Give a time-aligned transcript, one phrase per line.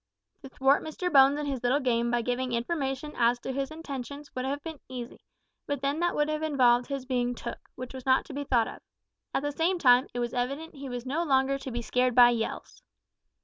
[0.41, 4.33] To thwart Mr Bones in his little game by giving information as to his intentions,
[4.33, 5.19] would have been easy,
[5.67, 8.67] but then that would have involved his being "took," which was not to be thought
[8.67, 8.79] of.
[9.35, 12.15] At the same time, it was evident that he was no longer to be scared
[12.15, 12.81] by yells.